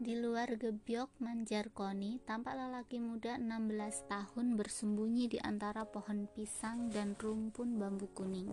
Di 0.00 0.16
luar 0.16 0.56
gebyok 0.56 1.20
Manjarkoni, 1.20 2.24
tampak 2.24 2.56
lelaki 2.56 2.96
muda 2.96 3.36
16 3.36 4.08
tahun 4.08 4.56
bersembunyi 4.56 5.28
di 5.28 5.36
antara 5.36 5.84
pohon 5.84 6.24
pisang 6.24 6.88
dan 6.88 7.12
rumpun 7.20 7.76
bambu 7.76 8.08
kuning. 8.16 8.48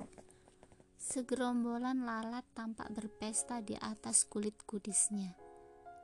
Segerombolan 1.00 2.04
lalat 2.04 2.44
tampak 2.52 2.92
berpesta 2.92 3.64
di 3.64 3.80
atas 3.80 4.28
kulit 4.28 4.60
kudisnya. 4.68 5.40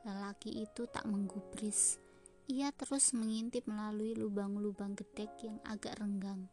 Lelaki 0.08 0.64
itu 0.64 0.88
tak 0.88 1.04
menggubris. 1.12 2.00
Ia 2.48 2.72
terus 2.72 3.12
mengintip 3.12 3.68
melalui 3.68 4.16
lubang-lubang 4.16 4.96
gedek 4.96 5.44
yang 5.44 5.60
agak 5.68 6.00
renggang. 6.00 6.48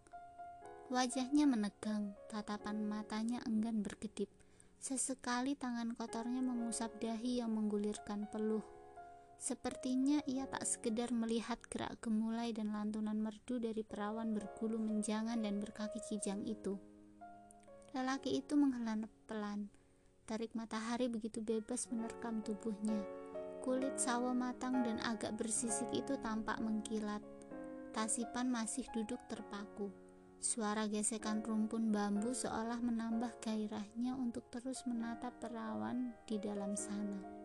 Wajahnya 0.91 1.47
menegang, 1.47 2.19
tatapan 2.27 2.83
matanya 2.91 3.39
enggan 3.47 3.87
berkedip. 3.87 4.27
Sesekali 4.83 5.55
tangan 5.55 5.95
kotornya 5.95 6.43
mengusap 6.43 6.99
dahi 6.99 7.39
yang 7.39 7.55
menggulirkan 7.55 8.27
peluh 8.35 8.80
Sepertinya 9.41 10.21
ia 10.29 10.45
tak 10.45 10.69
sekedar 10.69 11.17
melihat 11.17 11.57
gerak 11.73 11.97
gemulai 12.05 12.53
dan 12.53 12.77
lantunan 12.77 13.17
merdu 13.17 13.57
dari 13.57 13.81
perawan 13.81 14.37
bergulu 14.37 14.77
menjangan 14.77 15.41
dan 15.41 15.57
berkaki 15.65 15.97
kijang 16.13 16.45
itu. 16.45 16.77
Lelaki 17.97 18.37
itu 18.37 18.53
menghela 18.53 19.01
pelan. 19.25 19.73
Tarik 20.29 20.53
matahari 20.53 21.09
begitu 21.09 21.41
bebas 21.41 21.89
menerkam 21.89 22.45
tubuhnya. 22.45 23.01
Kulit 23.65 23.97
sawo 23.97 24.37
matang 24.37 24.85
dan 24.85 25.01
agak 25.09 25.33
bersisik 25.41 25.89
itu 25.97 26.21
tampak 26.21 26.61
mengkilat. 26.61 27.25
Tasipan 27.97 28.53
masih 28.53 28.85
duduk 28.93 29.25
terpaku. 29.33 29.89
Suara 30.37 30.85
gesekan 30.85 31.41
rumpun 31.41 31.89
bambu 31.89 32.37
seolah 32.37 32.77
menambah 32.77 33.41
gairahnya 33.41 34.21
untuk 34.21 34.53
terus 34.53 34.85
menatap 34.85 35.33
perawan 35.41 36.13
di 36.29 36.37
dalam 36.37 36.77
sana. 36.77 37.40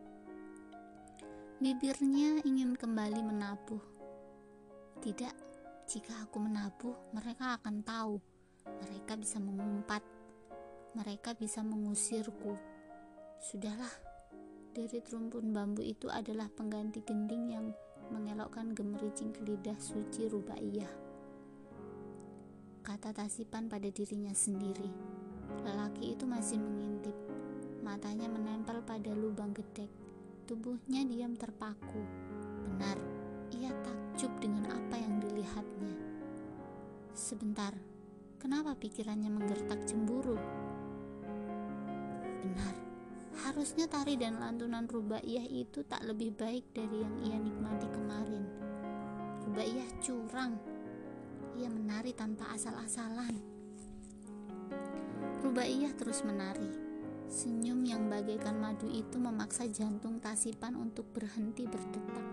Bibirnya 1.55 2.43
ingin 2.43 2.75
kembali 2.75 3.31
menabuh. 3.31 3.79
Tidak, 4.99 5.35
jika 5.87 6.27
aku 6.27 6.43
menabuh, 6.43 7.15
mereka 7.15 7.55
akan 7.55 7.79
tahu. 7.79 8.19
Mereka 8.83 9.15
bisa 9.15 9.39
mengumpat. 9.39 10.03
Mereka 10.99 11.31
bisa 11.39 11.63
mengusirku. 11.63 12.59
Sudahlah, 13.39 13.87
dari 14.75 14.99
rumpun 15.07 15.55
bambu 15.55 15.79
itu 15.79 16.11
adalah 16.11 16.51
pengganti 16.51 16.99
gending 17.07 17.47
yang 17.47 17.71
mengelokkan 18.11 18.75
gemericing 18.75 19.31
lidah 19.47 19.79
suci 19.79 20.27
rubaiyah. 20.27 20.91
Kata 22.83 23.15
Tasipan 23.15 23.71
pada 23.71 23.87
dirinya 23.87 24.35
sendiri. 24.35 24.91
Lelaki 25.63 26.19
itu 26.19 26.27
masih 26.27 26.59
mengintip. 26.59 27.15
Matanya 27.79 28.27
menempel 28.27 28.83
pada 28.83 29.15
lubang 29.15 29.55
gedek 29.55 30.04
Tubuhnya 30.45 31.01
diam 31.09 31.33
terpaku. 31.33 32.05
Benar, 32.69 33.01
ia 33.49 33.73
takjub 33.81 34.29
dengan 34.37 34.69
apa 34.69 34.93
yang 34.93 35.17
dilihatnya. 35.17 35.97
Sebentar, 37.17 37.73
kenapa 38.37 38.77
pikirannya 38.77 39.33
menggertak 39.33 39.89
cemburu? 39.89 40.37
Benar, 42.45 42.77
harusnya 43.41 43.89
tari 43.89 44.21
dan 44.21 44.37
lantunan 44.37 44.85
rubaiyah 44.85 45.49
itu 45.49 45.81
tak 45.81 46.05
lebih 46.05 46.37
baik 46.37 46.69
dari 46.77 47.01
yang 47.01 47.15
ia 47.25 47.37
nikmati 47.41 47.89
kemarin. 47.89 48.45
Rubaiyah 49.49 49.89
curang. 49.97 50.61
Ia 51.57 51.73
menari 51.73 52.13
tanpa 52.13 52.53
asal-asalan. 52.53 53.33
Rubaiyah 55.41 55.97
terus 55.97 56.21
menari 56.21 56.84
Senyum 57.25 57.81
yang 57.81 58.05
bagaikan 58.05 58.61
madu 58.61 58.85
itu 58.85 59.17
memaksa 59.17 59.65
jantung 59.65 60.21
Tasipan 60.21 60.77
untuk 60.77 61.09
berhenti 61.09 61.65
berdetak. 61.65 62.25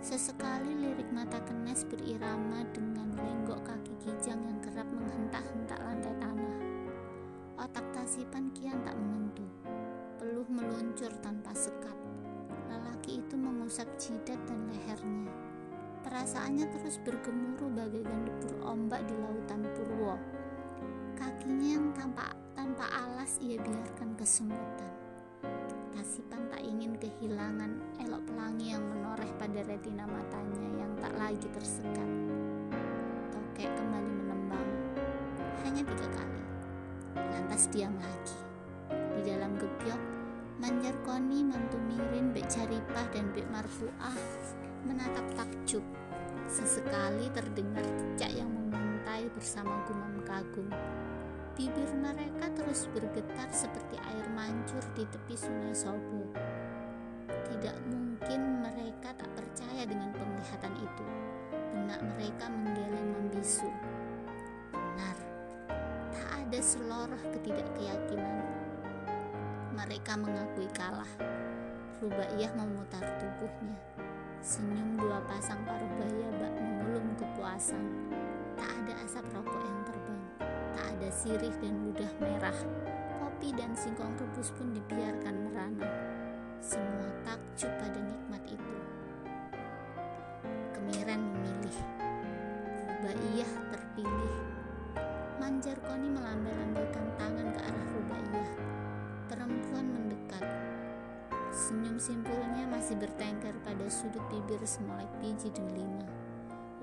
Sesekali 0.00 0.72
lirik 0.72 1.08
mata 1.12 1.36
kenes 1.44 1.84
berirama 1.84 2.64
dengan 2.72 3.12
lenggok 3.12 3.60
kaki 3.68 3.92
kijang 4.00 4.40
yang 4.40 4.56
kerap 4.64 4.88
menghentak-hentak 4.88 5.76
lantai 5.84 6.14
tanah. 6.16 6.58
Otak 7.60 7.84
Tasipan 7.92 8.48
kian 8.56 8.80
tak 8.88 8.96
menentu. 8.96 9.44
Peluh 10.16 10.48
meluncur 10.48 11.12
tanpa 11.20 11.52
sekat. 11.52 11.96
Lelaki 12.72 13.20
itu 13.20 13.36
mengusap 13.36 13.88
jidat 14.00 14.40
dan 14.48 14.64
lehernya. 14.72 15.28
Perasaannya 16.06 16.70
terus 16.72 16.96
bergemuruh 17.04 17.68
bagaikan 17.74 18.24
debur 18.24 18.54
ombak 18.64 19.04
di 19.04 19.14
lautan 19.18 19.66
Purwo. 19.74 20.16
Kakinya 21.16 21.68
yang 21.80 21.90
tampak 21.96 22.35
tanpa 22.66 22.90
alas 22.98 23.38
ia 23.38 23.62
biarkan 23.62 24.18
kesemutan. 24.18 24.90
Tasipan 25.94 26.50
tak 26.50 26.66
ingin 26.66 26.98
kehilangan 26.98 27.78
elok 28.02 28.26
pelangi 28.26 28.74
yang 28.74 28.82
menoreh 28.82 29.30
pada 29.38 29.62
retina 29.70 30.02
matanya 30.02 30.82
yang 30.82 30.90
tak 30.98 31.14
lagi 31.14 31.46
tersekat. 31.54 32.10
Tokek 33.30 33.70
kembali 33.70 34.12
menembang, 34.18 34.66
hanya 35.62 35.86
tiga 35.86 36.10
kali. 36.10 36.42
Lantas 37.14 37.70
diam 37.70 37.94
lagi. 38.02 38.38
Di 39.14 39.22
dalam 39.22 39.54
gebyok, 39.62 40.02
Manjar 40.58 40.98
Koni, 41.06 41.46
Mantu 41.46 41.78
Mirin, 41.86 42.34
Bek 42.34 42.50
Jaripah, 42.50 43.06
dan 43.14 43.30
Bek 43.30 43.46
Marfuah 43.46 44.18
menatap 44.82 45.22
takjub. 45.38 45.86
Sesekali 46.50 47.30
terdengar 47.30 47.86
cecak 47.94 48.34
yang 48.34 48.50
memuntai 48.50 49.30
bersama 49.38 49.86
gumam 49.86 50.18
kagum. 50.26 50.66
Bibir 51.56 51.88
mereka 51.96 52.52
terus 52.52 52.84
bergetar 52.92 53.48
seperti 53.48 53.96
air 53.96 54.28
mancur 54.36 54.84
di 54.92 55.08
tepi 55.08 55.32
sungai 55.32 55.72
Sobo. 55.72 56.28
Tidak 57.48 57.76
mungkin 57.88 58.60
mereka 58.60 59.16
tak 59.16 59.32
percaya 59.32 59.88
dengan 59.88 60.12
penglihatan 60.12 60.76
itu. 60.76 61.04
Benak 61.72 62.04
mereka 62.12 62.52
menggeleng 62.52 63.08
membisu. 63.08 63.72
Benar, 64.68 65.16
tak 66.12 66.28
ada 66.44 66.60
seloroh 66.60 67.22
ketidakkeyakinan. 67.32 68.36
Mereka 69.80 70.12
mengakui 70.12 70.68
kalah. 70.76 71.08
Rubaiyah 72.04 72.52
memutar 72.52 73.00
tubuhnya. 73.16 73.80
Senyum 74.44 75.00
dua 75.00 75.24
pasang 75.24 75.64
paruh 75.64 75.92
baya 75.96 76.28
bak 76.36 76.52
mengulum 76.52 77.16
kepuasan. 77.16 78.12
Tak 78.60 78.68
ada 78.84 78.92
asap 79.08 79.24
rokok 79.32 79.64
yang 79.64 79.80
terbang 79.88 80.35
tak 80.76 80.92
ada 80.92 81.08
sirih 81.08 81.56
dan 81.64 81.72
ludah 81.88 82.12
merah. 82.20 82.58
Kopi 83.16 83.48
dan 83.56 83.72
singkong 83.72 84.12
rebus 84.20 84.52
pun 84.52 84.76
dibiarkan 84.76 85.48
merana. 85.48 85.88
Semua 86.60 87.08
takjub 87.24 87.72
pada 87.80 87.96
nikmat 87.96 88.44
itu. 88.44 88.76
Kemiren 90.76 91.32
memilih. 91.32 91.78
Rubaiyah 92.92 93.52
terpilih. 93.72 94.34
Manjar 95.40 95.80
Koni 95.80 96.12
melambai-lambaikan 96.12 97.06
tangan 97.16 97.48
ke 97.56 97.60
arah 97.64 97.88
Rubaiyah. 97.96 98.50
Perempuan 99.32 99.86
mendekat. 99.88 100.44
Senyum 101.56 101.96
simpulnya 101.96 102.68
masih 102.68 103.00
bertengkar 103.00 103.56
pada 103.64 103.88
sudut 103.88 104.22
bibir 104.28 104.60
semolek 104.68 105.08
biji 105.24 105.48
delima. 105.56 106.04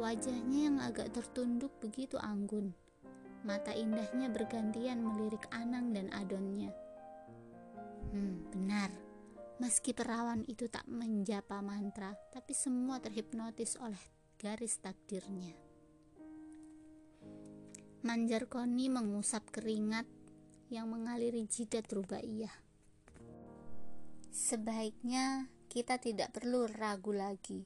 Wajahnya 0.02 0.60
yang 0.74 0.78
agak 0.82 1.14
tertunduk 1.14 1.70
begitu 1.78 2.18
anggun 2.18 2.74
mata 3.44 3.76
indahnya 3.76 4.32
bergantian 4.32 5.04
melirik 5.04 5.44
Anang 5.52 5.92
dan 5.92 6.08
Adonnya. 6.16 6.72
Hmm, 8.16 8.48
benar. 8.56 8.88
Meski 9.60 9.92
perawan 9.92 10.48
itu 10.48 10.72
tak 10.72 10.88
menjapa 10.88 11.60
mantra, 11.60 12.16
tapi 12.32 12.56
semua 12.56 13.04
terhipnotis 13.04 13.76
oleh 13.80 14.00
garis 14.40 14.80
takdirnya. 14.80 15.54
Manjar 18.04 18.48
Koni 18.52 18.92
mengusap 18.92 19.48
keringat 19.52 20.08
yang 20.68 20.92
mengaliri 20.92 21.48
jidat 21.48 21.88
Rubaiyah. 21.88 22.52
Sebaiknya 24.34 25.48
kita 25.72 26.00
tidak 26.02 26.36
perlu 26.36 26.68
ragu 26.68 27.16
lagi. 27.16 27.64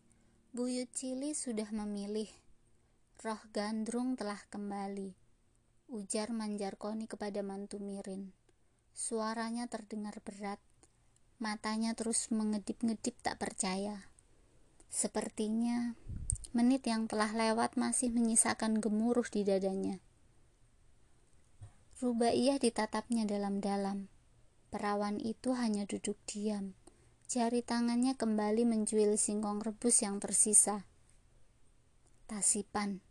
Buyut 0.54 0.90
Cili 0.94 1.34
sudah 1.34 1.70
memilih. 1.74 2.30
Roh 3.26 3.42
gandrung 3.50 4.14
telah 4.14 4.38
kembali 4.52 5.27
ujar 5.88 6.36
Manjarkoni 6.36 7.08
kepada 7.08 7.40
mantu 7.40 7.80
Mirin. 7.80 8.36
Suaranya 8.92 9.72
terdengar 9.72 10.20
berat, 10.20 10.60
matanya 11.40 11.96
terus 11.96 12.28
mengedip-ngedip 12.28 13.16
tak 13.24 13.40
percaya. 13.40 14.12
Sepertinya 14.92 15.96
menit 16.52 16.84
yang 16.88 17.08
telah 17.08 17.32
lewat 17.32 17.80
masih 17.80 18.12
menyisakan 18.12 18.84
gemuruh 18.84 19.28
di 19.32 19.48
dadanya. 19.48 20.04
Rubaiyah 22.04 22.60
ditatapnya 22.60 23.24
dalam-dalam. 23.24 24.12
Perawan 24.68 25.24
itu 25.24 25.56
hanya 25.56 25.88
duduk 25.88 26.20
diam. 26.28 26.76
Jari 27.32 27.64
tangannya 27.64 28.20
kembali 28.20 28.68
mencuil 28.68 29.16
singkong 29.16 29.64
rebus 29.64 30.04
yang 30.04 30.20
tersisa. 30.20 30.84
Tasipan 32.28 33.07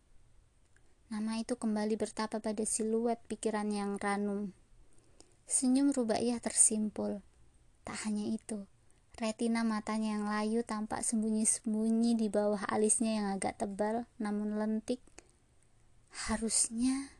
Nama 1.07 1.39
itu 1.39 1.55
kembali 1.55 1.95
bertapa 1.95 2.43
pada 2.43 2.65
siluet 2.67 3.23
pikiran 3.31 3.71
yang 3.71 3.95
ranum. 3.95 4.51
Senyum 5.47 5.95
Rubaiyah 5.95 6.43
tersimpul. 6.43 7.23
Tak 7.87 8.11
hanya 8.11 8.27
itu, 8.27 8.67
Retina 9.17 9.63
matanya 9.63 10.19
yang 10.19 10.27
layu 10.27 10.61
tampak 10.67 11.07
sembunyi-sembunyi 11.07 12.21
di 12.21 12.29
bawah 12.29 12.67
alisnya 12.69 13.23
yang 13.23 13.27
agak 13.33 13.57
tebal 13.57 14.05
namun 14.19 14.59
lentik. 14.59 14.99
Harusnya 16.27 17.15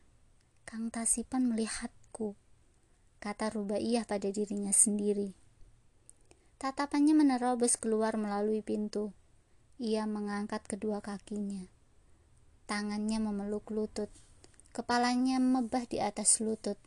Kang 0.67 0.91
Tasipan 0.91 1.47
melihatku, 1.47 2.35
kata 3.23 3.49
Rubaiyah 3.55 4.03
pada 4.03 4.27
dirinya 4.27 4.75
sendiri. 4.75 5.31
Tatapannya 6.59 7.15
menerobos 7.15 7.79
keluar 7.79 8.19
melalui 8.19 8.59
pintu. 8.59 9.15
Ia 9.79 10.03
mengangkat 10.03 10.67
kedua 10.67 10.99
kakinya. 10.99 11.76
Tangannya 12.67 13.23
memeluk 13.23 13.71
lutut. 13.71 14.11
Kepalanya 14.75 15.39
mebah 15.39 15.87
di 15.87 16.03
atas 16.03 16.43
lutut. 16.43 16.77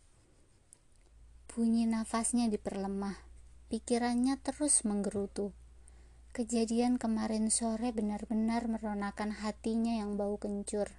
Bunyi 1.50 1.88
nafasnya 1.88 2.46
diperlemah 2.46 3.30
Pikirannya 3.70 4.34
terus 4.42 4.82
menggerutu. 4.82 5.54
Kejadian 6.34 6.98
kemarin 6.98 7.54
sore 7.54 7.94
benar-benar 7.94 8.66
meronakan 8.66 9.30
hatinya 9.30 9.94
yang 9.94 10.18
bau 10.18 10.42
kencur. 10.42 10.90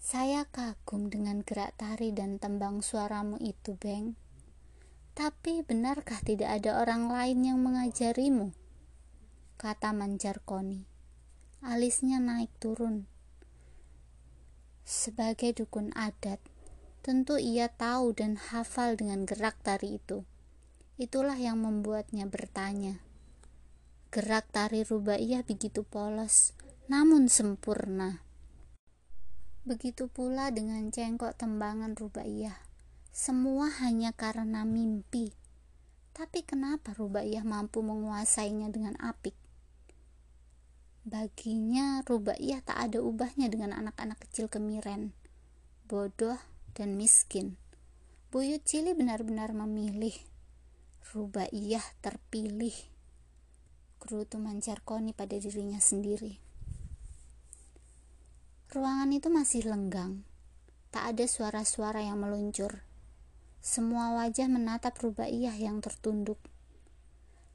Saya 0.00 0.48
kagum 0.48 1.12
dengan 1.12 1.44
gerak 1.44 1.76
tari 1.76 2.16
dan 2.16 2.40
tembang 2.40 2.80
suaramu 2.80 3.36
itu, 3.36 3.76
Beng. 3.76 4.16
Tapi 5.12 5.60
benarkah 5.60 6.24
tidak 6.24 6.56
ada 6.56 6.80
orang 6.80 7.12
lain 7.12 7.44
yang 7.44 7.60
mengajarimu? 7.60 8.56
Kata 9.60 9.92
Manjar 9.92 10.40
Koni. 10.40 10.89
Alisnya 11.60 12.20
naik 12.20 12.52
turun. 12.60 13.04
Sebagai 14.84 15.52
dukun 15.54 15.92
adat, 15.92 16.40
Tentu 17.00 17.40
ia 17.40 17.72
tahu 17.72 18.12
dan 18.12 18.36
hafal 18.36 18.92
dengan 18.92 19.24
gerak 19.24 19.56
tari 19.64 19.96
itu. 19.96 20.20
Itulah 21.00 21.40
yang 21.40 21.64
membuatnya 21.64 22.28
bertanya. 22.28 23.00
Gerak 24.12 24.52
tari 24.52 24.84
rubaiyah 24.84 25.40
begitu 25.40 25.80
polos, 25.80 26.52
namun 26.92 27.32
sempurna. 27.32 28.20
Begitu 29.64 30.12
pula 30.12 30.52
dengan 30.52 30.92
cengkok 30.92 31.40
tembangan 31.40 31.96
rubaiyah. 31.96 32.60
Semua 33.16 33.72
hanya 33.80 34.12
karena 34.12 34.68
mimpi. 34.68 35.32
Tapi 36.12 36.44
kenapa 36.44 36.92
rubaiyah 36.92 37.48
mampu 37.48 37.80
menguasainya 37.80 38.68
dengan 38.68 38.92
apik? 39.00 39.39
Baginya 41.10 42.06
rubaiyah 42.06 42.62
tak 42.62 42.78
ada 42.78 43.02
ubahnya 43.02 43.50
dengan 43.50 43.74
anak-anak 43.74 44.30
kecil 44.30 44.46
kemiren. 44.46 45.10
Bodoh 45.90 46.38
dan 46.78 46.94
miskin. 46.94 47.58
Buyut 48.30 48.62
Cili 48.62 48.94
benar-benar 48.94 49.50
memilih. 49.50 50.14
Rubaiyah 51.10 51.82
terpilih. 51.98 52.78
Gerutu 53.98 54.38
Mancarkoni 54.38 55.10
pada 55.10 55.34
dirinya 55.34 55.82
sendiri. 55.82 56.38
Ruangan 58.70 59.10
itu 59.10 59.34
masih 59.34 59.66
lenggang. 59.66 60.22
Tak 60.94 61.10
ada 61.10 61.26
suara-suara 61.26 62.06
yang 62.06 62.22
meluncur. 62.22 62.86
Semua 63.58 64.14
wajah 64.14 64.46
menatap 64.46 64.94
Rubaiyah 64.94 65.58
yang 65.58 65.82
tertunduk. 65.82 66.38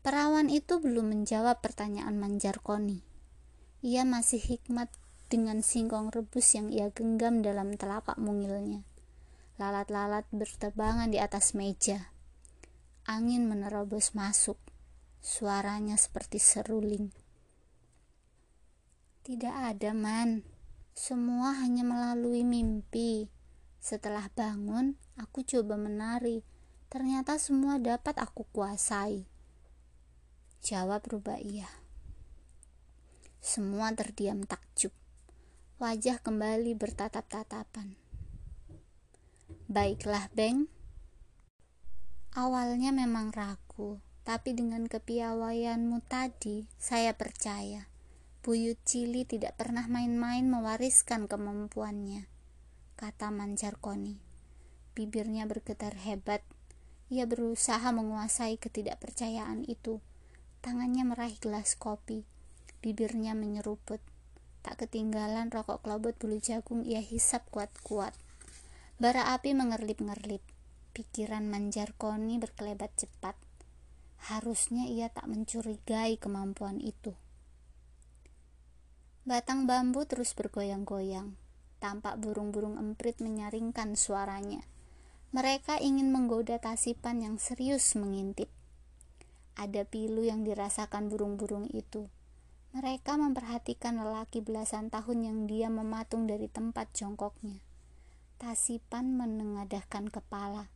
Perawan 0.03 0.51
itu 0.51 0.83
belum 0.83 1.15
menjawab 1.15 1.63
pertanyaan 1.63 2.19
Manjarkoni. 2.19 3.04
Ia 3.85 4.01
masih 4.01 4.41
hikmat 4.41 4.89
dengan 5.29 5.61
singkong 5.61 6.09
rebus 6.09 6.57
yang 6.57 6.73
ia 6.73 6.89
genggam 6.89 7.45
dalam 7.45 7.77
telapak 7.77 8.17
mungilnya. 8.17 8.81
Lalat-lalat 9.61 10.25
berterbangan 10.33 11.13
di 11.13 11.21
atas 11.21 11.53
meja. 11.53 12.09
Angin 13.05 13.45
menerobos 13.45 14.17
masuk. 14.17 14.57
Suaranya 15.21 16.01
seperti 16.01 16.41
seruling. 16.41 17.13
Tidak 19.21 19.53
ada, 19.53 19.93
Man. 19.93 20.41
Semua 20.97 21.53
hanya 21.53 21.85
melalui 21.85 22.41
mimpi. 22.41 23.29
Setelah 23.77 24.33
bangun, 24.33 24.97
aku 25.13 25.45
coba 25.45 25.77
menari. 25.77 26.41
Ternyata 26.89 27.37
semua 27.37 27.77
dapat 27.77 28.17
aku 28.17 28.49
kuasai. 28.49 29.29
Jawab 30.65 31.05
Rubaiyah. 31.05 31.84
Semua 33.45 33.93
terdiam 33.93 34.41
takjub. 34.41 34.89
Wajah 35.77 36.17
kembali 36.17 36.73
bertatap-tatapan. 36.81 37.93
Baiklah, 39.69 40.33
Beng. 40.33 40.65
Awalnya 42.33 42.89
memang 42.89 43.29
ragu, 43.29 44.01
tapi 44.25 44.57
dengan 44.57 44.89
kepiawaianmu 44.89 46.01
tadi, 46.09 46.65
saya 46.81 47.13
percaya. 47.13 47.85
Buyut 48.41 48.81
Cili 48.81 49.29
tidak 49.29 49.61
pernah 49.61 49.85
main-main 49.85 50.49
mewariskan 50.49 51.29
kemampuannya, 51.29 52.25
kata 52.97 53.29
Mancarkoni. 53.29 54.17
Bibirnya 54.97 55.45
bergetar 55.45 55.93
hebat. 56.01 56.41
Ia 57.13 57.29
berusaha 57.29 57.93
menguasai 57.93 58.57
ketidakpercayaan 58.57 59.69
itu. 59.69 60.01
Tangannya 60.65 61.05
meraih 61.05 61.37
gelas 61.37 61.77
kopi. 61.77 62.25
Bibirnya 62.85 63.33
menyeruput. 63.33 63.97
Tak 64.61 64.85
ketinggalan 64.85 65.49
rokok 65.49 65.81
kelobot 65.81 66.13
bulu 66.21 66.37
jagung 66.37 66.85
ia 66.85 67.01
hisap 67.01 67.49
kuat-kuat. 67.49 68.13
Bara 69.01 69.33
api 69.33 69.57
mengerlip-ngerlip. 69.57 70.45
Pikiran 70.93 71.49
Manjarkoni 71.49 72.37
berkelebat 72.37 72.93
cepat. 72.93 73.33
Harusnya 74.29 74.85
ia 74.85 75.09
tak 75.09 75.25
mencurigai 75.25 76.21
kemampuan 76.21 76.77
itu. 76.77 77.17
Batang 79.25 79.65
bambu 79.65 80.05
terus 80.05 80.37
bergoyang-goyang. 80.37 81.33
Tampak 81.81 82.21
burung-burung 82.21 82.77
emprit 82.77 83.17
menyaringkan 83.17 83.97
suaranya. 83.97 84.61
Mereka 85.33 85.81
ingin 85.81 86.13
menggoda 86.13 86.61
tasipan 86.61 87.25
yang 87.25 87.41
serius 87.41 87.97
mengintip. 87.97 88.53
Ada 89.57 89.89
pilu 89.89 90.21
yang 90.21 90.45
dirasakan 90.45 91.09
burung-burung 91.09 91.65
itu. 91.73 92.13
Mereka 92.75 93.15
memperhatikan 93.15 94.03
lelaki 94.03 94.43
belasan 94.43 94.91
tahun 94.91 95.23
yang 95.23 95.39
dia 95.47 95.71
mematung 95.71 96.27
dari 96.27 96.51
tempat 96.51 96.91
jongkoknya. 96.91 97.63
Tasipan 98.35 99.15
menengadahkan 99.15 100.11
kepala. 100.11 100.67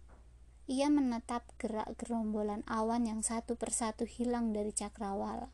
Ia 0.71 0.87
menatap 0.87 1.43
gerak 1.59 1.91
gerombolan 1.99 2.63
awan 2.71 3.03
yang 3.03 3.19
satu 3.19 3.59
persatu 3.59 4.07
hilang 4.07 4.55
dari 4.55 4.71
cakrawala. 4.71 5.51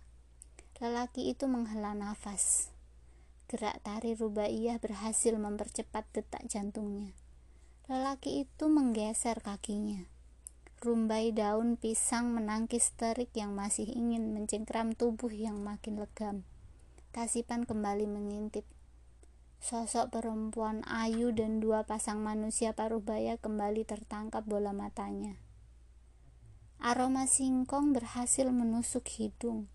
Lelaki 0.77 1.33
itu 1.33 1.49
menghela 1.49 1.97
nafas. 1.97 2.69
Gerak 3.49 3.81
tari 3.81 4.13
rubaiyah 4.13 4.77
berhasil 4.77 5.33
mempercepat 5.33 6.05
detak 6.13 6.45
jantungnya. 6.45 7.17
Lelaki 7.89 8.45
itu 8.45 8.69
menggeser 8.69 9.41
kakinya. 9.41 10.05
Rumbai 10.85 11.33
daun 11.33 11.81
pisang 11.81 12.37
menangkis 12.37 12.93
terik 12.93 13.33
yang 13.33 13.57
masih 13.57 13.89
ingin 13.89 14.37
mencengkram 14.37 14.93
tubuh 14.93 15.33
yang 15.33 15.65
makin 15.65 15.97
legam. 15.97 16.45
Tasipan 17.09 17.65
kembali 17.65 18.05
mengintip 18.05 18.69
Sosok 19.57 20.13
perempuan 20.13 20.85
ayu 20.85 21.33
dan 21.33 21.57
dua 21.57 21.89
pasang 21.89 22.21
manusia 22.21 22.77
paruh 22.77 23.01
baya 23.01 23.33
kembali 23.41 23.81
tertangkap 23.81 24.45
bola 24.45 24.77
matanya. 24.77 25.41
Aroma 26.77 27.25
singkong 27.25 27.89
berhasil 27.89 28.45
menusuk 28.53 29.09
hidung. 29.09 29.65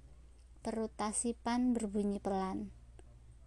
Perut 0.62 0.94
Tasipan 0.94 1.74
berbunyi 1.74 2.22
pelan. 2.22 2.70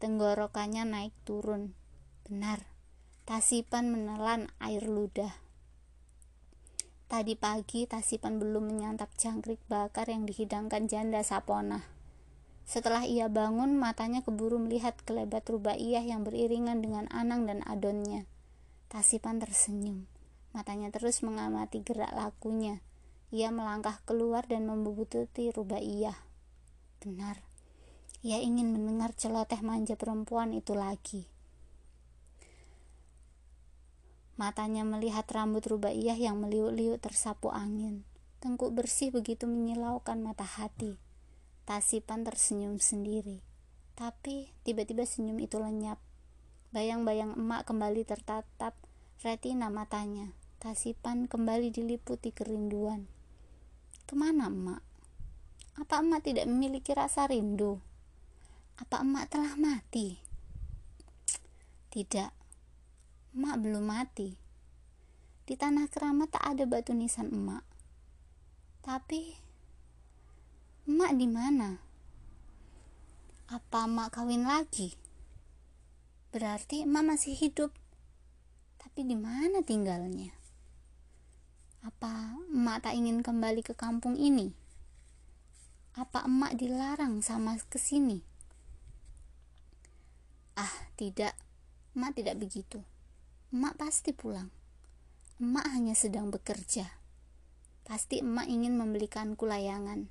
Tenggorokannya 0.04 0.84
naik 0.84 1.16
turun. 1.24 1.72
Benar, 2.28 2.68
Tasipan 3.24 3.88
menelan 3.88 4.52
air 4.60 4.84
ludah. 4.84 5.43
Tadi 7.14 7.38
pagi 7.38 7.86
Tasipan 7.86 8.42
belum 8.42 8.74
menyantap 8.74 9.14
jangkrik 9.14 9.62
bakar 9.70 10.10
yang 10.10 10.26
dihidangkan 10.26 10.90
janda 10.90 11.22
Sapona. 11.22 11.86
Setelah 12.66 13.06
ia 13.06 13.30
bangun, 13.30 13.78
matanya 13.78 14.26
keburu 14.26 14.58
melihat 14.58 14.98
kelebat 15.06 15.46
rubaiyah 15.46 16.02
yang 16.02 16.26
beriringan 16.26 16.82
dengan 16.82 17.06
Anang 17.14 17.46
dan 17.46 17.62
Adonnya. 17.70 18.26
Tasipan 18.90 19.38
tersenyum. 19.38 20.10
Matanya 20.58 20.90
terus 20.90 21.22
mengamati 21.22 21.86
gerak 21.86 22.18
lakunya. 22.18 22.82
Ia 23.30 23.54
melangkah 23.54 24.02
keluar 24.10 24.50
dan 24.50 24.66
membubuti 24.66 25.54
rubaiyah. 25.54 26.18
Benar, 26.98 27.46
ia 28.26 28.42
ingin 28.42 28.74
mendengar 28.74 29.14
celoteh 29.14 29.62
manja 29.62 29.94
perempuan 29.94 30.50
itu 30.50 30.74
lagi. 30.74 31.30
Matanya 34.34 34.82
melihat 34.82 35.30
rambut 35.30 35.62
rubaiyah 35.70 36.18
yang 36.18 36.42
meliuk-liuk 36.42 36.98
tersapu 36.98 37.54
angin. 37.54 38.02
Tengkuk 38.42 38.74
bersih 38.74 39.14
begitu 39.14 39.46
menyilaukan 39.46 40.18
mata 40.20 40.44
hati. 40.44 40.98
Tasipan 41.70 42.26
tersenyum 42.26 42.82
sendiri. 42.82 43.46
Tapi 43.94 44.50
tiba-tiba 44.66 45.06
senyum 45.06 45.38
itu 45.38 45.62
lenyap. 45.62 46.02
Bayang-bayang 46.74 47.38
emak 47.38 47.70
kembali 47.70 48.02
tertatap 48.04 48.74
retina 49.22 49.70
matanya. 49.70 50.34
Tasipan 50.58 51.30
kembali 51.30 51.70
diliputi 51.70 52.34
kerinduan. 52.34 53.06
Ke 54.10 54.18
mana 54.18 54.50
emak? 54.50 54.82
Apa 55.78 56.02
emak 56.02 56.26
tidak 56.26 56.50
memiliki 56.50 56.98
rasa 56.98 57.30
rindu? 57.30 57.78
Apa 58.82 59.06
emak 59.06 59.30
telah 59.30 59.54
mati? 59.56 60.18
Tidak, 61.94 62.43
emak 63.34 63.66
belum 63.66 63.90
mati. 63.90 64.38
Di 65.44 65.58
tanah 65.58 65.90
keramat 65.90 66.38
tak 66.38 66.46
ada 66.54 66.64
batu 66.70 66.94
nisan 66.94 67.34
emak. 67.34 67.66
Tapi, 68.86 69.34
emak 70.86 71.12
di 71.18 71.28
mana? 71.28 71.82
Apa 73.50 73.90
emak 73.90 74.14
kawin 74.14 74.46
lagi? 74.46 74.94
Berarti 76.30 76.86
emak 76.86 77.18
masih 77.18 77.34
hidup. 77.34 77.74
Tapi 78.78 79.02
di 79.02 79.18
mana 79.18 79.66
tinggalnya? 79.66 80.30
Apa 81.82 82.38
emak 82.54 82.86
tak 82.86 82.94
ingin 82.94 83.26
kembali 83.26 83.66
ke 83.66 83.74
kampung 83.74 84.14
ini? 84.14 84.54
Apa 85.98 86.30
emak 86.30 86.54
dilarang 86.54 87.26
sama 87.26 87.58
ke 87.58 87.82
sini? 87.82 88.22
Ah, 90.54 90.86
tidak. 90.96 91.34
Emak 91.98 92.14
tidak 92.14 92.38
begitu. 92.38 92.86
Emak 93.54 93.78
pasti 93.78 94.18
pulang. 94.18 94.50
Emak 95.38 95.78
hanya 95.78 95.94
sedang 95.94 96.34
bekerja. 96.34 96.90
Pasti 97.86 98.26
emak 98.26 98.50
ingin 98.50 98.74
membelikanku 98.74 99.46
layangan. 99.46 100.10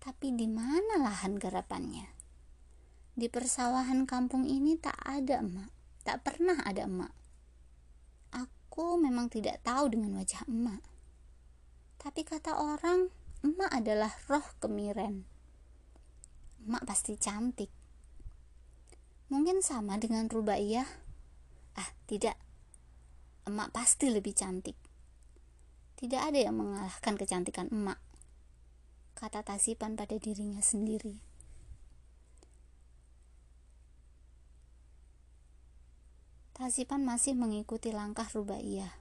Tapi 0.00 0.32
di 0.32 0.48
mana 0.48 0.96
lahan 1.04 1.36
garapannya? 1.36 2.08
Di 3.12 3.28
persawahan 3.28 4.08
kampung 4.08 4.48
ini 4.48 4.80
tak 4.80 4.96
ada 5.04 5.44
emak. 5.44 5.68
Tak 6.00 6.24
pernah 6.24 6.64
ada 6.64 6.88
emak. 6.88 7.12
Aku 8.32 8.96
memang 8.96 9.28
tidak 9.28 9.60
tahu 9.60 9.92
dengan 9.92 10.16
wajah 10.16 10.48
emak. 10.48 10.80
Tapi 12.00 12.24
kata 12.24 12.56
orang, 12.56 13.12
emak 13.44 13.68
adalah 13.68 14.16
roh 14.32 14.48
kemiren. 14.64 15.28
Emak 16.64 16.88
pasti 16.88 17.20
cantik. 17.20 17.68
Mungkin 19.28 19.60
sama 19.60 20.00
dengan 20.00 20.32
Rubaiyah 20.32 21.12
Ah, 21.76 21.88
tidak. 22.04 22.36
Emak 23.42 23.74
pasti 23.74 24.06
lebih 24.06 24.34
cantik. 24.38 24.78
Tidak 25.98 26.18
ada 26.18 26.38
yang 26.38 26.58
mengalahkan 26.58 27.18
kecantikan 27.18 27.66
emak. 27.74 27.98
Kata 29.18 29.42
Tasipan 29.42 29.98
pada 29.98 30.18
dirinya 30.18 30.62
sendiri. 30.62 31.18
Tasipan 36.54 37.02
masih 37.02 37.34
mengikuti 37.34 37.90
langkah 37.90 38.30
Rubaiyah. 38.30 38.94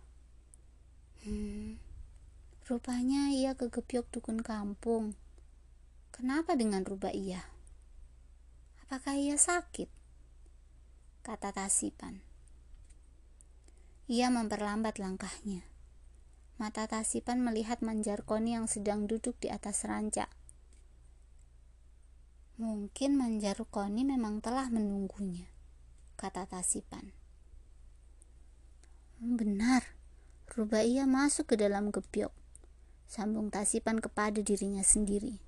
Hmm, 1.21 1.77
rupanya 2.65 3.29
ia 3.29 3.53
kegepiok 3.53 4.09
dukun 4.09 4.41
kampung. 4.41 5.13
Kenapa 6.09 6.57
dengan 6.57 6.81
Rubaiyah? 6.81 7.45
Apakah 8.81 9.13
ia 9.13 9.37
sakit? 9.37 9.89
Kata 11.21 11.53
Tasipan. 11.53 12.30
Ia 14.11 14.27
memperlambat 14.27 14.99
langkahnya. 14.99 15.63
Mata 16.59 16.83
Tasipan 16.83 17.39
melihat 17.39 17.79
Manjarkoni 17.79 18.59
yang 18.59 18.67
sedang 18.67 19.07
duduk 19.07 19.39
di 19.39 19.47
atas 19.47 19.87
rancak. 19.87 20.27
Mungkin 22.59 23.15
Manjarkoni 23.15 24.03
memang 24.03 24.43
telah 24.43 24.67
menunggunya, 24.67 25.47
kata 26.19 26.43
Tasipan. 26.43 27.15
Benar, 29.23 29.95
ia 30.83 31.07
masuk 31.07 31.55
ke 31.55 31.55
dalam 31.55 31.95
gebyok. 31.95 32.35
Sambung 33.07 33.47
Tasipan 33.47 34.03
kepada 34.03 34.43
dirinya 34.43 34.83
sendiri. 34.83 35.39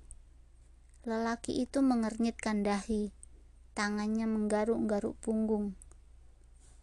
Lelaki 1.04 1.60
itu 1.60 1.84
mengernyitkan 1.84 2.64
dahi, 2.64 3.12
tangannya 3.76 4.24
menggaruk-garuk 4.24 5.20
punggung, 5.20 5.76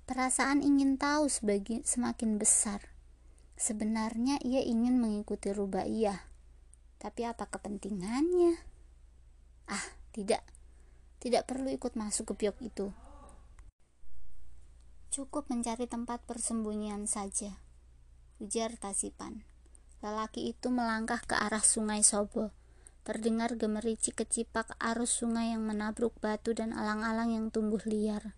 Perasaan 0.10 0.66
ingin 0.66 0.98
tahu 0.98 1.30
sebagai 1.30 1.86
semakin 1.86 2.42
besar. 2.42 2.92
Sebenarnya 3.54 4.42
ia 4.42 4.66
ingin 4.66 4.98
mengikuti 4.98 5.54
Rubaiyah. 5.54 6.26
Tapi 6.98 7.22
apa 7.26 7.46
kepentingannya? 7.46 8.58
Ah, 9.70 9.86
tidak. 10.14 10.42
Tidak 11.22 11.46
perlu 11.46 11.70
ikut 11.70 11.94
masuk 11.94 12.34
ke 12.34 12.46
biok 12.46 12.58
itu. 12.66 12.88
Cukup 15.14 15.52
mencari 15.52 15.86
tempat 15.86 16.26
persembunyian 16.26 17.06
saja. 17.06 17.62
Ujar 18.42 18.74
Tasipan. 18.80 19.46
Lelaki 20.02 20.50
itu 20.50 20.74
melangkah 20.74 21.22
ke 21.22 21.38
arah 21.38 21.62
sungai 21.62 22.02
Sobo. 22.02 22.50
Terdengar 23.06 23.54
gemericik 23.54 24.26
kecipak 24.26 24.74
arus 24.82 25.22
sungai 25.22 25.54
yang 25.54 25.62
menabruk 25.62 26.18
batu 26.18 26.58
dan 26.58 26.74
alang-alang 26.74 27.30
yang 27.34 27.46
tumbuh 27.54 27.82
liar. 27.86 28.34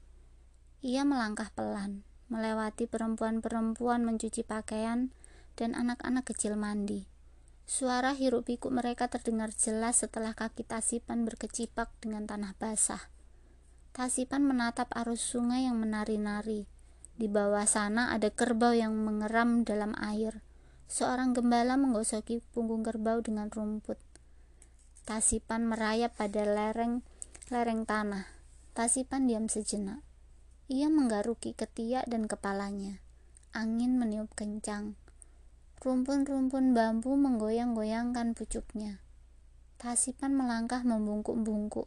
Ia 0.83 1.07
melangkah 1.07 1.47
pelan, 1.55 2.03
melewati 2.27 2.91
perempuan-perempuan 2.91 4.03
mencuci 4.03 4.43
pakaian 4.43 5.15
dan 5.55 5.79
anak-anak 5.79 6.27
kecil 6.27 6.59
mandi. 6.59 7.07
Suara 7.63 8.11
hiruk 8.11 8.51
pikuk 8.51 8.67
mereka 8.67 9.07
terdengar 9.07 9.55
jelas 9.55 10.03
setelah 10.03 10.35
kaki 10.35 10.67
Tasipan 10.67 11.23
berkecipak 11.23 11.87
dengan 12.03 12.27
tanah 12.27 12.59
basah. 12.59 12.99
Tasipan 13.95 14.43
menatap 14.43 14.91
arus 14.91 15.23
sungai 15.23 15.71
yang 15.71 15.79
menari-nari. 15.79 16.67
Di 17.15 17.31
bawah 17.31 17.63
sana 17.63 18.11
ada 18.11 18.27
kerbau 18.27 18.75
yang 18.75 18.91
mengeram 18.91 19.63
dalam 19.63 19.95
air. 19.95 20.43
Seorang 20.91 21.31
gembala 21.31 21.79
menggosoki 21.79 22.43
punggung 22.51 22.83
kerbau 22.83 23.23
dengan 23.23 23.47
rumput. 23.47 23.95
Tasipan 25.07 25.63
merayap 25.63 26.19
pada 26.19 26.43
lereng 26.43 26.99
lereng 27.47 27.87
tanah. 27.87 28.27
Tasipan 28.75 29.31
diam 29.31 29.47
sejenak. 29.47 30.03
Ia 30.73 30.89
menggaruki 30.89 31.53
ketiak 31.53 32.09
dan 32.09 32.25
kepalanya. 32.25 32.97
Angin 33.53 34.01
meniup 34.01 34.33
kencang. 34.33 34.97
Rumpun-rumpun 35.85 36.73
bambu 36.73 37.13
menggoyang-goyangkan 37.13 38.33
pucuknya. 38.33 38.97
Tasipan 39.77 40.33
melangkah 40.33 40.81
membungkuk-bungkuk. 40.81 41.85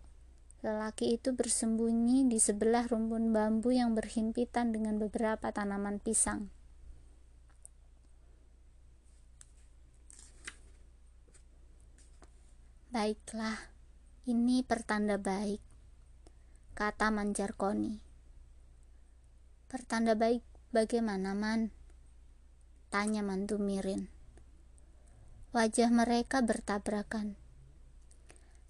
Lelaki 0.63 1.19
itu 1.19 1.35
bersembunyi 1.35 2.31
di 2.31 2.39
sebelah 2.39 2.87
rumpun 2.87 3.35
bambu 3.35 3.75
yang 3.75 3.99
berhimpitan 3.99 4.71
dengan 4.71 5.03
beberapa 5.03 5.51
tanaman 5.51 5.99
pisang. 5.99 6.47
Baiklah, 12.95 13.59
ini 14.31 14.63
pertanda 14.63 15.19
baik, 15.19 15.59
kata 16.79 17.11
Manjarkoni. 17.11 18.06
Pertanda 19.67 20.15
baik 20.15 20.47
bagaimana, 20.71 21.35
Man? 21.35 21.75
Tanya 22.87 23.27
mantu 23.27 23.59
Mirin. 23.59 24.07
Wajah 25.51 25.91
mereka 25.91 26.39
bertabrakan. 26.39 27.35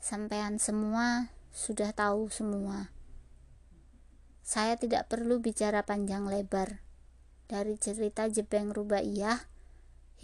Sampean 0.01 0.57
semua 0.57 1.29
sudah 1.53 1.93
tahu 1.93 2.33
semua. 2.33 2.89
Saya 4.41 4.81
tidak 4.81 5.13
perlu 5.13 5.37
bicara 5.37 5.85
panjang 5.85 6.25
lebar. 6.33 6.81
Dari 7.45 7.77
cerita 7.77 8.25
Jepeng 8.33 8.73
Rubaiyah 8.73 9.53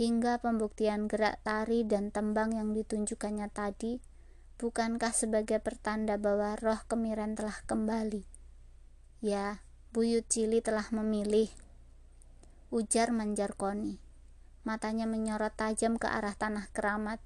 hingga 0.00 0.40
pembuktian 0.40 1.04
gerak 1.04 1.36
tari 1.44 1.84
dan 1.84 2.08
tembang 2.08 2.56
yang 2.56 2.72
ditunjukkannya 2.72 3.52
tadi, 3.52 4.00
bukankah 4.56 5.12
sebagai 5.12 5.60
pertanda 5.60 6.16
bahwa 6.16 6.56
roh 6.56 6.80
kemiran 6.88 7.36
telah 7.36 7.60
kembali? 7.68 8.24
Ya, 9.20 9.60
Buyut 9.92 10.24
Cili 10.24 10.64
telah 10.64 10.88
memilih. 10.88 11.52
Ujar 12.72 13.12
Manjarkoni. 13.12 14.00
Matanya 14.64 15.04
menyorot 15.04 15.52
tajam 15.52 16.00
ke 16.00 16.08
arah 16.08 16.32
tanah 16.32 16.72
keramat. 16.72 17.20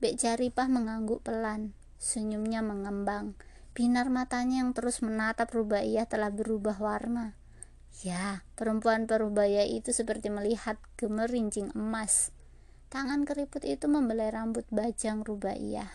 Bek 0.00 0.16
Jaripah 0.16 0.72
mengangguk 0.72 1.20
pelan. 1.20 1.76
Senyumnya 2.00 2.64
mengembang. 2.64 3.36
Binar 3.76 4.08
matanya 4.08 4.64
yang 4.64 4.72
terus 4.72 5.04
menatap 5.04 5.52
Rubaiyah 5.52 6.08
telah 6.08 6.32
berubah 6.32 6.80
warna. 6.80 7.36
Ya, 8.00 8.40
perempuan 8.56 9.04
perubaya 9.04 9.68
itu 9.68 9.92
seperti 9.92 10.32
melihat 10.32 10.80
gemerincing 10.96 11.76
emas. 11.76 12.32
Tangan 12.88 13.28
keriput 13.28 13.68
itu 13.68 13.84
membelai 13.84 14.32
rambut 14.32 14.64
bajang 14.72 15.28
Rubaiyah. 15.28 15.92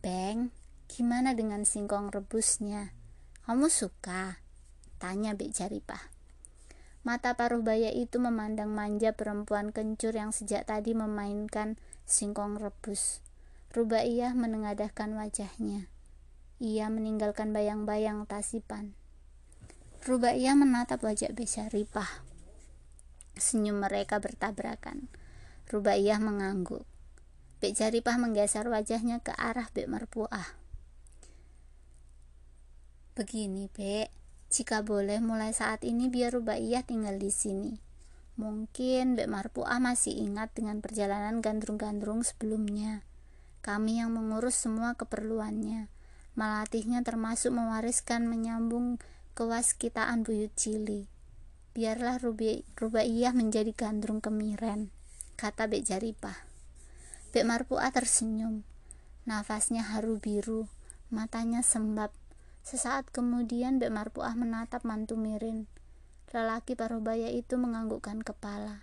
Beng, 0.00 0.48
gimana 0.88 1.36
dengan 1.36 1.68
singkong 1.68 2.08
rebusnya? 2.08 2.96
Kamu 3.44 3.68
suka? 3.68 4.45
Tanya 5.06 5.38
Bek 5.38 5.54
Jaripah. 5.54 6.10
Mata 7.06 7.38
paruh 7.38 7.62
baya 7.62 7.94
itu 7.94 8.18
memandang 8.18 8.74
manja 8.74 9.14
perempuan 9.14 9.70
kencur 9.70 10.10
yang 10.10 10.34
sejak 10.34 10.66
tadi 10.66 10.98
memainkan 10.98 11.78
singkong 12.10 12.58
rebus. 12.58 13.22
Rubaiyah 13.70 14.34
menengadahkan 14.34 15.14
wajahnya. 15.14 15.86
Ia 16.58 16.90
meninggalkan 16.90 17.54
bayang-bayang 17.54 18.26
tasipan. 18.26 18.98
Rubaiyah 20.02 20.58
menatap 20.58 21.06
wajah 21.06 21.30
Jaripah. 21.30 22.26
Senyum 23.38 23.78
mereka 23.78 24.18
bertabrakan. 24.18 25.06
Rubaiyah 25.70 26.18
mengangguk. 26.18 26.82
Bek 27.62 27.78
Jaripah 27.78 28.18
menggeser 28.18 28.66
wajahnya 28.66 29.22
ke 29.22 29.30
arah 29.38 29.70
Bek 29.70 29.86
Marpuah. 29.86 30.58
Begini, 33.14 33.70
Bek. 33.70 34.25
Jika 34.56 34.80
boleh 34.80 35.20
mulai 35.20 35.52
saat 35.52 35.84
ini 35.84 36.08
biar 36.08 36.32
Rubaiyah 36.32 36.80
tinggal 36.80 37.20
di 37.20 37.28
sini. 37.28 37.76
Mungkin 38.40 39.12
Bek 39.12 39.28
Marpuah 39.28 39.76
masih 39.84 40.16
ingat 40.16 40.56
dengan 40.56 40.80
perjalanan 40.80 41.44
gandrung-gandrung 41.44 42.24
sebelumnya. 42.24 43.04
Kami 43.60 44.00
yang 44.00 44.16
mengurus 44.16 44.56
semua 44.56 44.96
keperluannya. 44.96 45.92
Melatihnya 46.40 47.04
termasuk 47.04 47.52
mewariskan 47.52 48.24
menyambung 48.24 48.96
kewaskitaan 49.36 50.24
buyut 50.24 50.56
cili. 50.56 51.04
Biarlah 51.76 52.16
Rubaiyah 52.80 53.36
menjadi 53.36 53.76
gandrung 53.76 54.24
kemiren, 54.24 54.88
kata 55.36 55.68
Bek 55.68 55.84
Jaripah. 55.84 56.48
Bek 57.28 57.44
Marpuah 57.44 57.92
tersenyum. 57.92 58.64
Nafasnya 59.28 59.84
haru 59.84 60.16
biru, 60.16 60.64
matanya 61.12 61.60
sembab 61.60 62.08
Sesaat 62.66 63.14
kemudian 63.14 63.78
Bek 63.78 63.94
Marpuah 63.94 64.34
menatap 64.34 64.82
mantu 64.82 65.14
Mirin. 65.14 65.70
Lelaki 66.34 66.74
parubaya 66.74 67.30
itu 67.30 67.54
menganggukkan 67.54 68.26
kepala. 68.26 68.82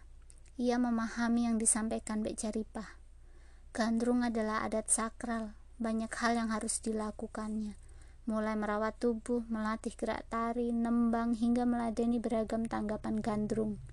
Ia 0.56 0.80
memahami 0.80 1.52
yang 1.52 1.60
disampaikan 1.60 2.24
Bek 2.24 2.40
Jaripah. 2.40 2.96
Gandrung 3.75 4.24
adalah 4.24 4.63
adat 4.63 4.88
sakral, 4.88 5.52
banyak 5.84 6.08
hal 6.16 6.40
yang 6.40 6.56
harus 6.56 6.80
dilakukannya. 6.80 7.75
Mulai 8.24 8.56
merawat 8.56 9.04
tubuh, 9.04 9.44
melatih 9.52 9.92
gerak 10.00 10.24
tari, 10.32 10.72
nembang, 10.72 11.36
hingga 11.36 11.68
meladeni 11.68 12.24
beragam 12.24 12.63
tanggapan 12.63 13.20
gandrung. 13.20 13.84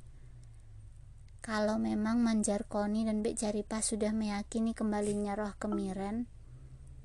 Kalau 1.42 1.82
memang 1.82 2.23
Manjar 2.23 2.62
Koni 2.62 3.11
dan 3.11 3.26
Bek 3.26 3.35
Jaripah 3.35 3.82
sudah 3.82 4.14
meyakini 4.14 4.70
kembalinya 4.70 5.35
roh 5.35 5.50
kemiren, 5.59 6.30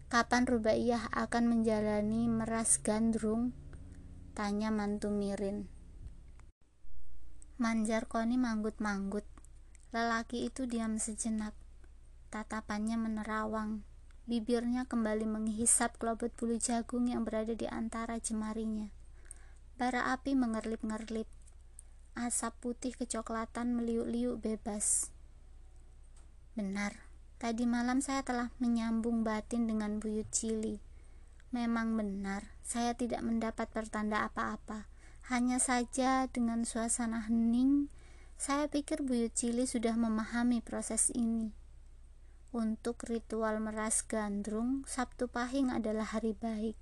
Kapan 0.05 0.45
Rubaiyah 0.45 1.09
akan 1.17 1.49
menjalani 1.49 2.29
meras 2.29 2.77
gandrung? 2.77 3.57
Tanya 4.37 4.69
mantu 4.69 5.09
Mirin. 5.09 5.65
Manjar 7.57 8.05
Koni 8.05 8.37
manggut-manggut. 8.37 9.25
Lelaki 9.89 10.45
itu 10.45 10.69
diam 10.69 11.01
sejenak. 11.01 11.57
Tatapannya 12.29 13.01
menerawang. 13.01 13.81
Bibirnya 14.29 14.85
kembali 14.85 15.25
menghisap 15.25 15.97
kelobot 15.97 16.29
bulu 16.37 16.61
jagung 16.61 17.09
yang 17.09 17.25
berada 17.25 17.57
di 17.57 17.65
antara 17.65 18.21
jemarinya. 18.21 18.93
Bara 19.81 20.13
api 20.13 20.37
mengerlip-ngerlip. 20.37 21.25
Asap 22.13 22.53
putih 22.61 22.93
kecoklatan 22.93 23.73
meliuk-liuk 23.73 24.37
bebas. 24.37 25.09
Benar, 26.53 26.93
Tadi 27.35 27.67
malam 27.67 27.99
saya 27.99 28.23
telah 28.23 28.55
menyambung 28.63 29.27
batin 29.27 29.67
dengan 29.67 29.99
buyut 29.99 30.31
cili. 30.31 30.79
Memang 31.51 31.99
benar, 31.99 32.55
saya 32.63 32.95
tidak 32.95 33.23
mendapat 33.27 33.67
pertanda 33.71 34.23
apa-apa. 34.23 34.87
Hanya 35.27 35.59
saja 35.59 36.31
dengan 36.31 36.63
suasana 36.63 37.27
hening, 37.27 37.91
saya 38.39 38.71
pikir 38.71 39.03
buyut 39.03 39.35
cili 39.35 39.67
sudah 39.67 39.99
memahami 39.99 40.63
proses 40.63 41.11
ini. 41.11 41.51
Untuk 42.55 43.03
ritual 43.03 43.59
meras 43.59 43.99
gandrung, 43.99 44.87
Sabtu 44.87 45.27
Pahing 45.27 45.75
adalah 45.75 46.07
hari 46.15 46.31
baik. 46.39 46.79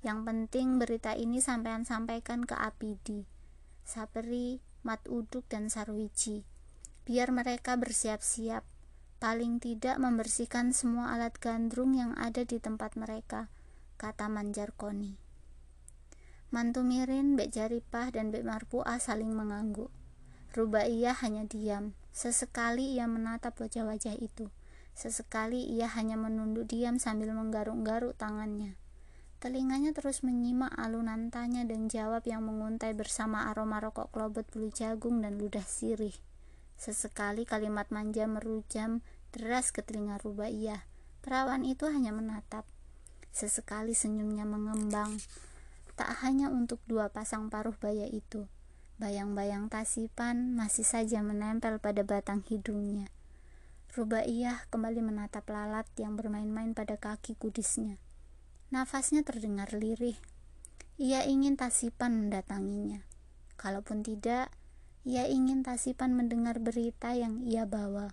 Yang 0.00 0.18
penting 0.24 0.80
berita 0.80 1.12
ini 1.12 1.44
sampean 1.44 1.84
sampaikan 1.84 2.48
ke 2.48 2.56
Apidi, 2.56 3.28
Saperi, 3.84 4.64
Mat 4.80 5.04
Uduk, 5.12 5.44
dan 5.52 5.68
Sarwiji. 5.68 6.48
Biar 7.04 7.28
mereka 7.36 7.76
bersiap-siap 7.76 8.64
paling 9.20 9.60
tidak 9.60 10.00
membersihkan 10.00 10.72
semua 10.72 11.12
alat 11.12 11.36
gandrung 11.36 11.92
yang 11.92 12.16
ada 12.16 12.40
di 12.40 12.56
tempat 12.56 12.96
mereka, 12.96 13.52
kata 14.00 14.32
Manjar 14.32 14.72
Koni. 14.72 15.20
Mantu 16.50 16.80
Mirin, 16.82 17.36
Bek 17.36 17.52
Jaripah, 17.52 18.10
dan 18.10 18.32
Bek 18.32 18.42
Marpuah 18.42 18.96
saling 18.96 19.30
mengangguk. 19.36 19.92
Rubaiyah 20.56 21.14
hanya 21.22 21.46
diam. 21.46 21.94
Sesekali 22.10 22.98
ia 22.98 23.06
menatap 23.06 23.54
wajah-wajah 23.60 24.18
itu. 24.18 24.50
Sesekali 24.98 25.62
ia 25.68 25.86
hanya 25.86 26.18
menunduk 26.18 26.66
diam 26.66 26.98
sambil 26.98 27.30
menggaruk-garuk 27.36 28.18
tangannya. 28.18 28.74
Telinganya 29.38 29.94
terus 29.94 30.24
menyimak 30.26 30.74
alunan 30.74 31.28
tanya 31.30 31.62
dan 31.62 31.86
jawab 31.86 32.26
yang 32.26 32.42
menguntai 32.44 32.96
bersama 32.98 33.48
aroma 33.48 33.78
rokok 33.78 34.10
kelobot 34.10 34.48
bulu 34.50 34.72
jagung 34.74 35.22
dan 35.22 35.38
ludah 35.38 35.64
sirih. 35.64 36.18
Sesekali 36.80 37.44
kalimat 37.44 37.92
manja 37.92 38.24
merujam 38.24 39.04
deras 39.36 39.68
ke 39.68 39.84
telinga 39.84 40.16
Rubaiyah. 40.16 40.80
Perawan 41.20 41.68
itu 41.68 41.84
hanya 41.84 42.08
menatap. 42.08 42.64
Sesekali 43.36 43.92
senyumnya 43.92 44.48
mengembang. 44.48 45.20
Tak 45.92 46.24
hanya 46.24 46.48
untuk 46.48 46.80
dua 46.88 47.12
pasang 47.12 47.52
paruh 47.52 47.76
baya 47.76 48.08
itu. 48.08 48.48
Bayang-bayang 48.96 49.68
tasipan 49.68 50.56
masih 50.56 50.88
saja 50.88 51.20
menempel 51.20 51.76
pada 51.84 52.00
batang 52.00 52.40
hidungnya. 52.48 53.12
Rubaiyah 53.92 54.64
kembali 54.72 55.04
menatap 55.04 55.52
lalat 55.52 55.84
yang 56.00 56.16
bermain-main 56.16 56.72
pada 56.72 56.96
kaki 56.96 57.36
kudisnya. 57.36 58.00
Nafasnya 58.72 59.20
terdengar 59.20 59.68
lirih. 59.76 60.16
Ia 60.96 61.28
ingin 61.28 61.60
tasipan 61.60 62.16
mendatanginya. 62.16 63.04
Kalaupun 63.60 64.00
tidak, 64.00 64.48
ia 65.00 65.24
ingin 65.24 65.64
Tasipan 65.64 66.12
mendengar 66.12 66.60
berita 66.60 67.16
yang 67.16 67.40
ia 67.40 67.64
bawa. 67.64 68.12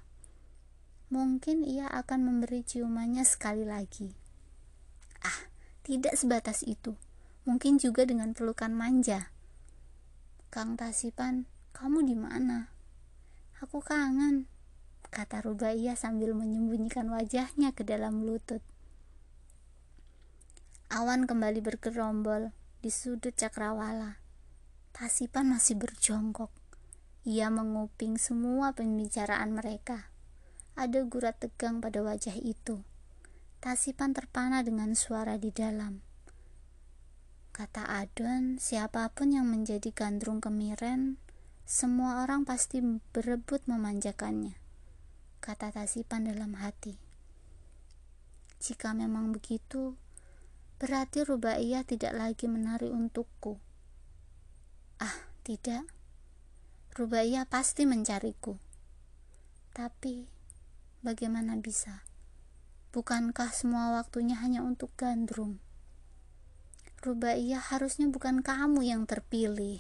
Mungkin 1.12 1.68
ia 1.68 1.88
akan 1.92 2.24
memberi 2.24 2.64
ciumannya 2.64 3.28
sekali 3.28 3.68
lagi. 3.68 4.12
Ah, 5.24 5.52
tidak 5.84 6.16
sebatas 6.16 6.64
itu. 6.64 6.96
Mungkin 7.48 7.80
juga 7.80 8.04
dengan 8.04 8.36
pelukan 8.36 8.72
manja. 8.72 9.32
Kang 10.52 10.80
Tasipan, 10.80 11.48
kamu 11.76 12.08
di 12.08 12.16
mana? 12.16 12.72
Aku 13.64 13.84
kangen, 13.84 14.48
kata 15.12 15.44
Rubaiyah 15.44 15.96
sambil 15.96 16.36
menyembunyikan 16.36 17.08
wajahnya 17.12 17.76
ke 17.76 17.84
dalam 17.84 18.24
lutut. 18.24 18.64
Awan 20.88 21.28
kembali 21.28 21.60
bergerombol 21.60 22.56
di 22.80 22.88
sudut 22.88 23.36
cakrawala. 23.36 24.24
Tasipan 24.96 25.52
masih 25.52 25.76
berjongkok. 25.76 26.57
Ia 27.28 27.52
menguping 27.52 28.16
semua 28.16 28.72
pembicaraan 28.72 29.52
mereka. 29.52 30.08
Ada 30.80 31.04
gurat 31.04 31.36
tegang 31.44 31.84
pada 31.84 32.00
wajah 32.00 32.40
itu. 32.40 32.88
Tasipan 33.60 34.16
terpana 34.16 34.64
dengan 34.64 34.96
suara 34.96 35.36
di 35.36 35.52
dalam. 35.52 36.00
Kata 37.52 37.84
Adon, 37.84 38.56
siapa 38.64 39.12
pun 39.12 39.36
yang 39.36 39.52
menjadi 39.52 39.92
gandrung 39.92 40.40
kemiren, 40.40 41.20
semua 41.68 42.24
orang 42.24 42.48
pasti 42.48 42.80
berebut 43.12 43.60
memanjakannya. 43.68 44.56
Kata 45.44 45.76
Tasipan 45.76 46.32
dalam 46.32 46.56
hati. 46.56 46.96
Jika 48.64 48.96
memang 48.96 49.36
begitu, 49.36 50.00
berarti 50.80 51.28
Rubaiyah 51.28 51.84
tidak 51.84 52.16
lagi 52.16 52.48
menari 52.48 52.88
untukku. 52.88 53.60
Ah, 55.04 55.28
tidak. 55.44 55.97
Rubaiyah 56.98 57.46
pasti 57.46 57.86
mencariku. 57.86 58.58
Tapi, 59.70 60.26
bagaimana 61.06 61.54
bisa? 61.62 62.02
Bukankah 62.90 63.54
semua 63.54 63.94
waktunya 64.02 64.34
hanya 64.42 64.66
untuk 64.66 64.90
gandrung? 64.98 65.62
Rubaiyah 67.06 67.62
harusnya 67.62 68.10
bukan 68.10 68.42
kamu 68.42 68.82
yang 68.82 69.06
terpilih. 69.06 69.78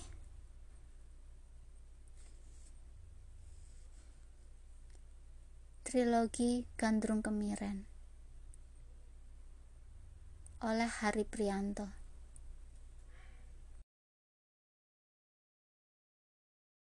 Trilogi 5.82 6.70
Gandrung 6.78 7.26
Kemiren 7.26 7.90
oleh 10.62 10.86
Hari 10.86 11.26
Prianto 11.26 12.07